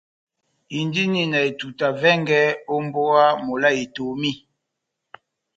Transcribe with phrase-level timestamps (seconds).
[0.79, 2.39] Indini na etuta vɛngɛ
[2.73, 4.31] ó mbówa mola Etomi.